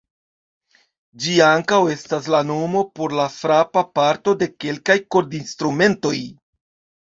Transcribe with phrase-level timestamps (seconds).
[1.25, 6.19] Ĝi ankaŭ estas la nomo por la frapa parto de kelkaj kordinstrumentoj.